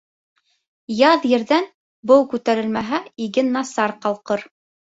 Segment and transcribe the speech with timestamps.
[1.01, 1.67] Яҙ ерҙән
[2.13, 4.51] быу күтәрелмәһә, иген насар ҡалҡыр.